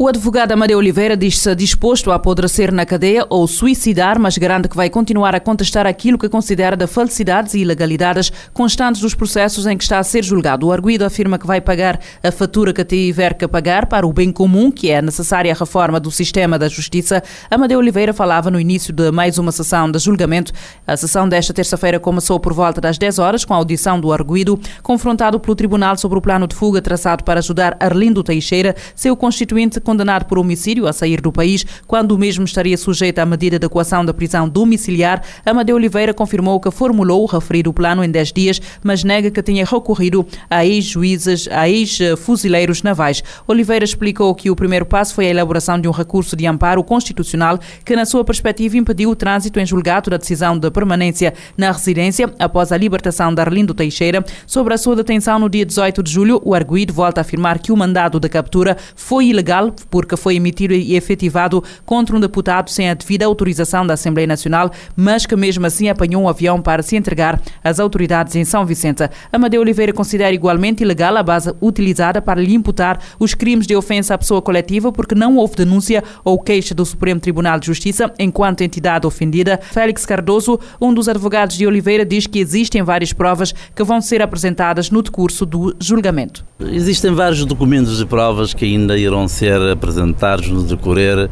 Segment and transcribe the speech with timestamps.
[0.00, 4.76] O advogado Amadeu Oliveira diz-se disposto a apodrecer na cadeia ou suicidar, mas garante que
[4.76, 9.76] vai continuar a contestar aquilo que considera de falsidades e ilegalidades constantes dos processos em
[9.76, 10.68] que está a ser julgado.
[10.68, 14.30] O arguido afirma que vai pagar a fatura que tiver que pagar para o bem
[14.30, 17.20] comum, que é a necessária reforma do sistema da justiça.
[17.50, 20.52] Amadeu Oliveira falava no início de mais uma sessão de julgamento.
[20.86, 24.60] A sessão desta terça-feira começou por volta das 10 horas com a audição do arguido,
[24.80, 29.80] confrontado pelo tribunal sobre o plano de fuga traçado para ajudar Arlindo Teixeira, seu constituinte
[29.88, 33.64] condenado por homicídio a sair do país quando o mesmo estaria sujeito à medida de
[33.64, 38.60] equação da prisão domiciliar, Amadeu Oliveira confirmou que formulou o referido plano em 10 dias,
[38.82, 43.22] mas nega que tenha recorrido a ex-juízes, a ex-fuzileiros navais.
[43.46, 47.58] Oliveira explicou que o primeiro passo foi a elaboração de um recurso de amparo constitucional
[47.82, 52.30] que, na sua perspectiva, impediu o trânsito em julgado da decisão de permanência na residência
[52.38, 54.22] após a libertação de Arlindo Teixeira.
[54.46, 57.72] Sobre a sua detenção no dia 18 de julho, o arguido volta a afirmar que
[57.72, 62.90] o mandado de captura foi ilegal porque foi emitido e efetivado contra um deputado sem
[62.90, 66.96] a devida autorização da Assembleia Nacional, mas que mesmo assim apanhou um avião para se
[66.96, 69.08] entregar às autoridades em São Vicente.
[69.32, 74.14] Amadeu Oliveira considera igualmente ilegal a base utilizada para lhe imputar os crimes de ofensa
[74.14, 78.62] à pessoa coletiva porque não houve denúncia ou queixa do Supremo Tribunal de Justiça enquanto
[78.62, 79.58] entidade ofendida.
[79.62, 84.22] Félix Cardoso, um dos advogados de Oliveira, diz que existem várias provas que vão ser
[84.22, 86.44] apresentadas no decurso do julgamento.
[86.60, 91.28] Existem vários documentos de provas que ainda irão ser apresentados no decorrer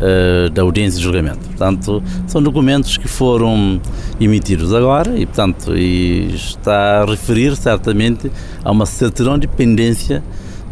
[0.00, 1.40] uh, da audiência de julgamento.
[1.48, 3.80] Portanto, são documentos que foram
[4.20, 8.30] emitidos agora e, portanto, e está a referir certamente
[8.64, 10.22] a uma certidão de pendência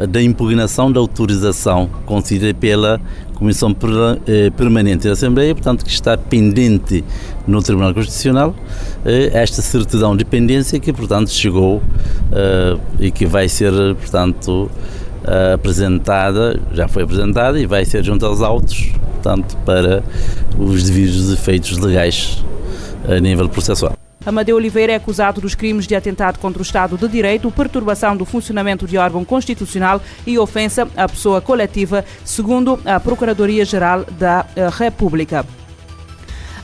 [0.08, 3.00] da impugnação da autorização concedida pela
[3.34, 3.74] Comissão
[4.26, 7.04] eh, Permanente da Assembleia, portanto, que está pendente
[7.46, 8.54] no Tribunal Constitucional
[9.04, 11.82] eh, esta certidão de pendência que, portanto, chegou
[13.00, 14.70] e que vai ser, portanto,
[15.52, 20.02] apresentada, já foi apresentada e vai ser junto aos autos, portanto, para
[20.58, 22.44] os devidos efeitos legais
[23.08, 23.94] a nível processual.
[24.26, 28.26] Amadeu Oliveira é acusado dos crimes de atentado contra o Estado de Direito, perturbação do
[28.26, 35.46] funcionamento de órgão constitucional e ofensa à pessoa coletiva, segundo a Procuradoria-Geral da eh, República.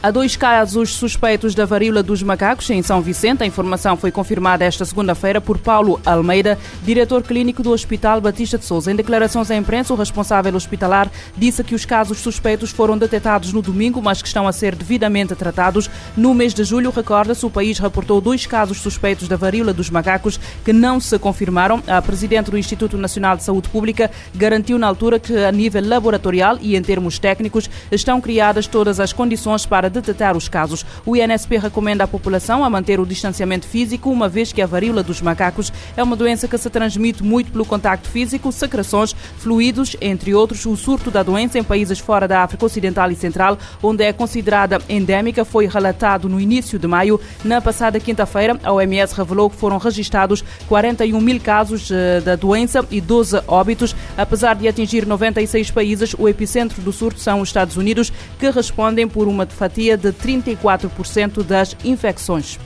[0.04, 3.42] Há dois casos suspeitos da varíola dos macacos em São Vicente.
[3.42, 8.66] A informação foi confirmada esta segunda-feira por Paulo Almeida, diretor clínico do Hospital Batista de
[8.66, 8.92] Souza.
[8.92, 13.62] Em declarações à imprensa, o responsável hospitalar disse que os casos suspeitos foram detectados no
[13.62, 15.88] domingo, mas que estão a ser devidamente tratados.
[16.14, 20.38] No mês de julho, recorda-se, o país reportou dois casos suspeitos da varíola dos macacos
[20.62, 21.82] que não se confirmaram.
[21.86, 26.58] A presidente do Instituto Nacional de Saúde Pública garantiu na altura que, a nível laboratorial
[26.60, 30.84] e em termos técnicos, estão criadas todas as condições para detectar os casos.
[31.06, 35.02] O INSP recomenda à população a manter o distanciamento físico, uma vez que a varíola
[35.02, 40.34] dos macacos é uma doença que se transmite muito pelo contacto físico, secreções, fluidos, entre
[40.34, 40.66] outros.
[40.66, 44.80] O surto da doença em países fora da África Ocidental e Central, onde é considerada
[44.88, 47.20] endémica, foi relatado no início de maio.
[47.44, 52.84] Na passada quinta-feira, a OMS revelou que foram registrados 41 mil casos eh, da doença
[52.90, 53.94] e 12 óbitos.
[54.16, 59.06] Apesar de atingir 96 países, o epicentro do surto são os Estados Unidos, que respondem
[59.06, 62.58] por uma fatia de 34% das infecções.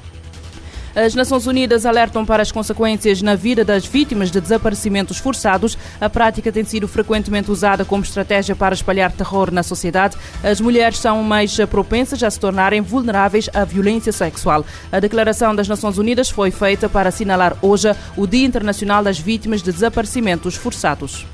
[0.97, 5.78] As Nações Unidas alertam para as consequências na vida das vítimas de desaparecimentos forçados.
[6.01, 10.17] A prática tem sido frequentemente usada como estratégia para espalhar terror na sociedade.
[10.43, 14.65] As mulheres são mais propensas a se tornarem vulneráveis à violência sexual.
[14.91, 19.62] A declaração das Nações Unidas foi feita para assinalar hoje o Dia Internacional das Vítimas
[19.62, 21.25] de Desaparecimentos Forçados.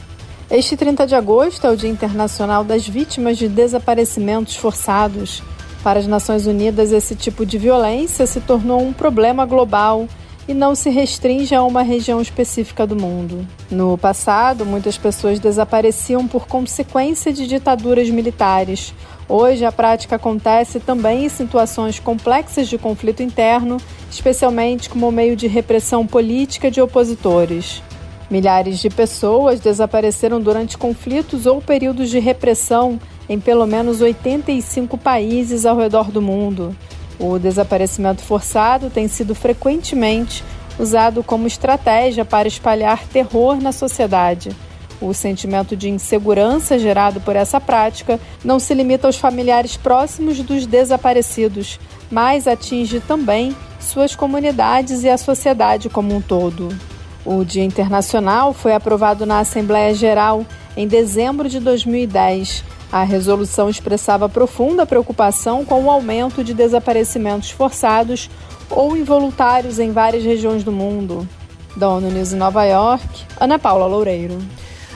[0.50, 5.42] Este 30 de agosto é o Dia Internacional das Vítimas de Desaparecimentos Forçados.
[5.84, 10.08] Para as Nações Unidas, esse tipo de violência se tornou um problema global
[10.48, 13.46] e não se restringe a uma região específica do mundo.
[13.70, 18.94] No passado, muitas pessoas desapareciam por consequência de ditaduras militares.
[19.28, 23.76] Hoje, a prática acontece também em situações complexas de conflito interno,
[24.10, 27.82] especialmente como meio de repressão política de opositores.
[28.30, 32.98] Milhares de pessoas desapareceram durante conflitos ou períodos de repressão
[33.28, 36.76] em pelo menos 85 países ao redor do mundo.
[37.18, 40.44] O desaparecimento forçado tem sido frequentemente
[40.78, 44.50] usado como estratégia para espalhar terror na sociedade.
[45.00, 50.66] O sentimento de insegurança gerado por essa prática não se limita aos familiares próximos dos
[50.66, 51.78] desaparecidos,
[52.10, 56.68] mas atinge também suas comunidades e a sociedade como um todo.
[57.24, 60.44] O Dia Internacional foi aprovado na Assembleia Geral
[60.76, 68.30] em dezembro de 2010 a resolução expressava profunda preocupação com o aumento de desaparecimentos forçados
[68.70, 71.28] ou involuntários em várias regiões do mundo.
[71.76, 74.38] Da ONU News em Nova York, Ana Paula Loureiro.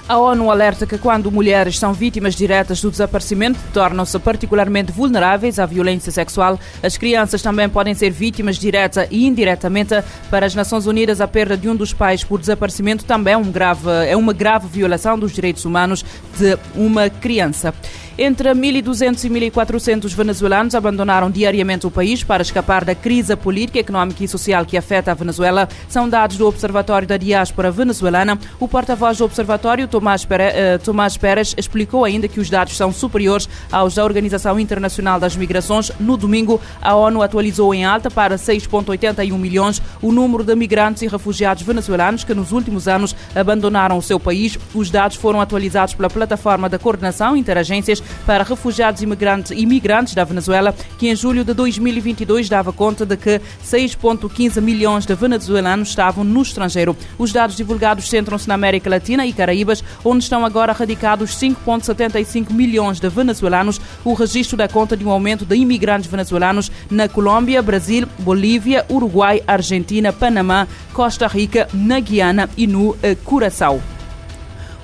[0.08, 5.66] A ONU alerta que quando mulheres são vítimas diretas do desaparecimento, tornam-se particularmente vulneráveis à
[5.66, 6.58] violência sexual.
[6.82, 10.02] As crianças também podem ser vítimas direta e indiretamente.
[10.30, 13.52] Para as Nações Unidas, a perda de um dos pais por desaparecimento também é, um
[13.52, 16.02] grave, é uma grave violação dos direitos humanos
[16.38, 17.74] de uma criança.
[18.20, 24.24] Entre 1.200 e 1.400 venezuelanos abandonaram diariamente o país para escapar da crise política, económica
[24.24, 25.68] e social que afeta a Venezuela.
[25.88, 28.36] São dados do Observatório da Diáspora Venezuelana.
[28.58, 32.92] O porta-voz do Observatório, Tomás Pérez, eh, Tomás Pérez, explicou ainda que os dados são
[32.92, 35.92] superiores aos da Organização Internacional das Migrações.
[36.00, 41.06] No domingo, a ONU atualizou em alta para 6,81 milhões o número de migrantes e
[41.06, 44.58] refugiados venezuelanos que nos últimos anos abandonaram o seu país.
[44.74, 50.74] Os dados foram atualizados pela Plataforma da Coordenação Interagências para refugiados imigrantes, imigrantes da Venezuela,
[50.98, 56.42] que em julho de 2022 dava conta de que 6,15 milhões de venezuelanos estavam no
[56.42, 56.96] estrangeiro.
[57.18, 63.00] Os dados divulgados centram-se na América Latina e Caraíbas, onde estão agora radicados 5,75 milhões
[63.00, 63.80] de venezuelanos.
[64.04, 69.42] O registro dá conta de um aumento de imigrantes venezuelanos na Colômbia, Brasil, Bolívia, Uruguai,
[69.46, 73.97] Argentina, Panamá, Costa Rica, na Guiana e no eh, Curaçao.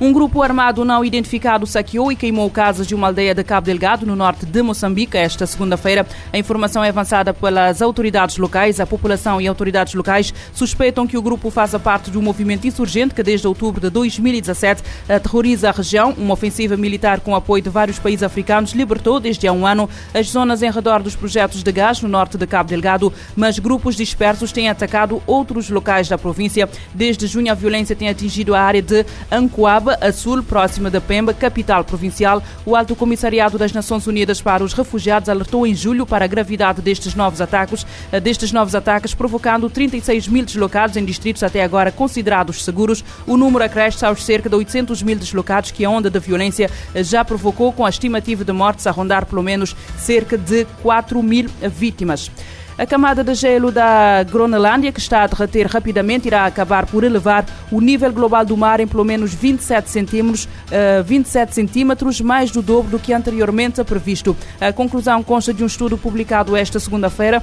[0.01, 4.05] Um grupo armado não identificado saqueou e queimou casas de uma aldeia de Cabo Delgado,
[4.05, 6.05] no norte de Moçambique, esta segunda-feira.
[6.33, 8.81] A informação é avançada pelas autoridades locais.
[8.81, 13.15] A população e autoridades locais suspeitam que o grupo faça parte de um movimento insurgente
[13.15, 16.13] que, desde outubro de 2017, aterroriza a região.
[16.19, 20.27] Uma ofensiva militar com apoio de vários países africanos libertou, desde há um ano, as
[20.27, 24.51] zonas em redor dos projetos de gás no norte de Cabo Delgado, mas grupos dispersos
[24.51, 26.69] têm atacado outros locais da província.
[26.93, 31.35] Desde junho, a violência tem atingido a área de Ancoab a sul, próxima da Pemba,
[31.35, 32.43] capital provincial.
[32.65, 36.81] O Alto Comissariado das Nações Unidas para os Refugiados alertou em julho para a gravidade
[36.81, 41.93] destes novos ataques, eh, destes novos ataques, provocando 36 mil deslocados em distritos até agora
[41.93, 43.05] considerados seguros.
[43.27, 47.03] O número acresce aos cerca de 800 mil deslocados que a onda de violência eh,
[47.03, 51.49] já provocou, com a estimativa de mortes a rondar pelo menos cerca de 4 mil
[51.63, 52.31] vítimas.
[52.77, 57.47] A camada de gelo da Groenlândia, que está a derreter rapidamente, irá acabar por elevar
[57.71, 62.61] o nível global do mar em pelo menos 27 centímetros, uh, 27 centímetros, mais do
[62.61, 64.37] dobro do que anteriormente previsto.
[64.61, 67.41] A conclusão consta de um estudo publicado esta segunda-feira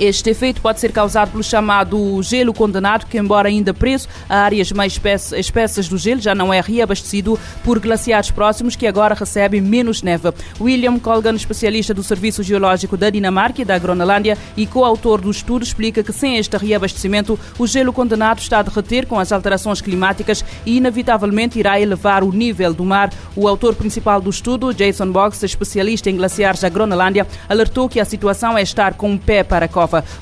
[0.00, 4.72] este efeito pode ser causado pelo chamado gelo condenado, que, embora ainda preso a áreas
[4.72, 5.00] mais
[5.36, 10.32] espessas do gelo, já não é reabastecido por glaciares próximos que agora recebem menos neve.
[10.60, 15.62] William Colgan, especialista do Serviço Geológico da Dinamarca e da Groenlândia e coautor do estudo,
[15.62, 20.44] explica que sem este reabastecimento, o gelo condenado está a derreter com as alterações climáticas
[20.66, 23.10] e, inevitavelmente, irá elevar o nível do mar.
[23.36, 28.04] O autor principal do estudo, Jason Boggs, especialista em glaciares da Groenlândia, alertou que a
[28.04, 29.68] situação é estar com um pé para a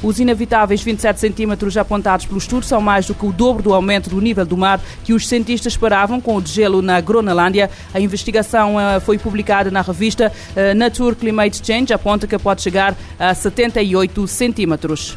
[0.03, 4.11] Os inevitáveis 27 centímetros apontados pelo estudo são mais do que o dobro do aumento
[4.11, 7.71] do nível do mar que os cientistas esperavam com o degelo na Groenlândia.
[7.93, 12.95] A investigação uh, foi publicada na revista uh, Nature Climate Change, aponta que pode chegar
[13.19, 15.17] a 78 centímetros.